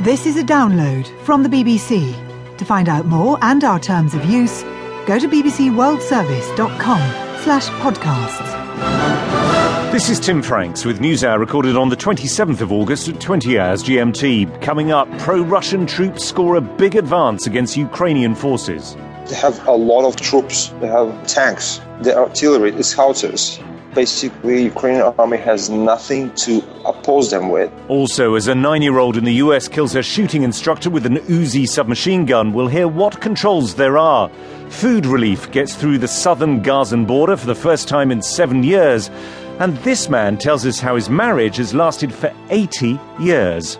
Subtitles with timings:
[0.00, 2.14] This is a download from the BBC.
[2.56, 4.62] To find out more and our terms of use,
[5.06, 7.00] go to bbcworldservice.com
[7.42, 9.92] slash podcasts.
[9.92, 13.84] This is Tim Franks with NewsHour recorded on the 27th of August at 20 hours
[13.84, 14.62] GMT.
[14.62, 18.96] Coming up, pro-Russian troops score a big advance against Ukrainian forces.
[19.26, 20.68] They have a lot of troops.
[20.80, 23.62] They have tanks, the artillery, the howitzers.
[23.94, 27.72] Basically, Ukrainian army has nothing to oppose them with.
[27.88, 32.24] Also, as a nine-year-old in the US kills her shooting instructor with an Uzi submachine
[32.24, 34.30] gun, we'll hear what controls there are.
[34.68, 39.10] Food relief gets through the southern Gazan border for the first time in seven years.
[39.58, 43.78] And this man tells us how his marriage has lasted for 80 years.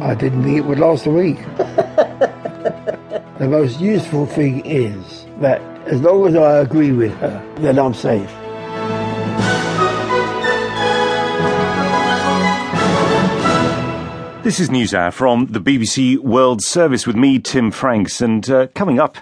[0.00, 1.38] I didn't think it would last a week.
[1.56, 7.94] the most useful thing is that as long as I agree with her, then I'm
[7.94, 8.30] safe.
[14.42, 18.98] This is NewsHour from the BBC World Service with me, Tim Franks, and uh, coming
[18.98, 19.18] up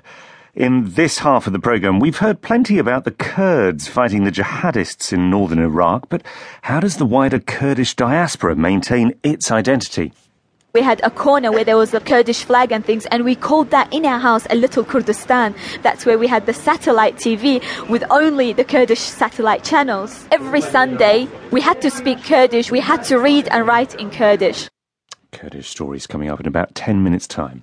[0.55, 5.13] in this half of the programme, we've heard plenty about the Kurds fighting the jihadists
[5.13, 6.23] in northern Iraq, but
[6.63, 10.13] how does the wider Kurdish diaspora maintain its identity?
[10.73, 13.71] We had a corner where there was a Kurdish flag and things, and we called
[13.71, 15.53] that in our house a little Kurdistan.
[15.83, 20.29] That's where we had the satellite TV with only the Kurdish satellite channels.
[20.31, 24.69] Every Sunday, we had to speak Kurdish, we had to read and write in Kurdish.
[25.33, 27.63] Kurdish stories coming up in about 10 minutes' time.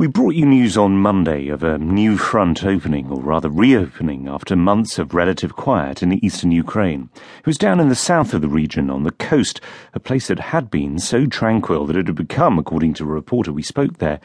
[0.00, 4.56] We brought you news on Monday of a new front opening, or rather reopening, after
[4.56, 7.10] months of relative quiet in the eastern Ukraine.
[7.40, 9.60] It was down in the south of the region, on the coast,
[9.92, 13.52] a place that had been so tranquil that it had become, according to a reporter
[13.52, 14.20] we spoke there,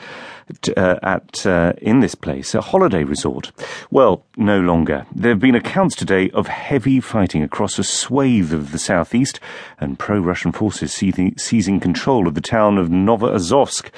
[0.77, 3.51] uh, at uh, in this place, a holiday resort.
[3.91, 5.05] Well, no longer.
[5.13, 9.41] There have been accounts today of heavy fighting across a swathe of the southeast,
[9.77, 13.91] and pro-Russian forces seizing, seizing control of the town of Novoazovsk.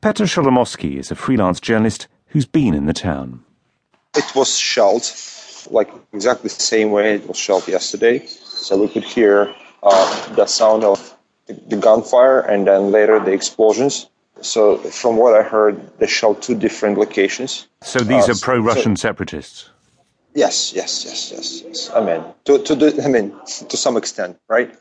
[0.00, 3.44] Petr Sholomovsky is a freelance journalist who's been in the town.
[4.14, 5.10] It was shelled,
[5.70, 8.26] like exactly the same way it was shelled yesterday.
[8.26, 11.16] So we could hear uh, the sound of
[11.46, 14.08] the gunfire and then later the explosions.
[14.40, 17.66] So from what I heard, they shelled two different locations.
[17.82, 19.70] So these uh, are pro-Russian so, separatists.
[20.34, 21.90] Yes, yes, yes, yes, yes.
[21.90, 23.34] I mean, to, to the, I mean,
[23.68, 24.72] to some extent, right?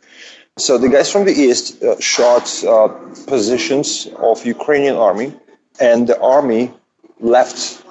[0.58, 2.90] So the guys from the east uh, shot uh,
[3.28, 5.34] positions of Ukrainian army
[5.80, 6.72] and the army
[7.20, 7.84] left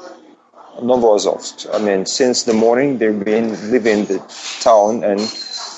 [0.80, 1.74] Novoazovsk.
[1.74, 4.19] I mean, since the morning they've been leaving the
[4.60, 5.20] town, and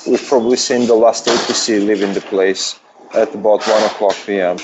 [0.07, 2.79] we've probably seen the last APC leaving the place
[3.15, 4.59] at about one o'clock p.m.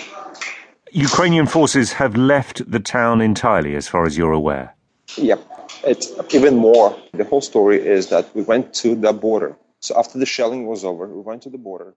[0.93, 4.75] Ukrainian forces have left the town entirely, as far as you're aware.
[5.16, 5.41] Yep,
[5.84, 6.97] it's even more.
[7.12, 9.56] The whole story is that we went to the border.
[9.81, 11.94] So after the shelling was over, we went to the border.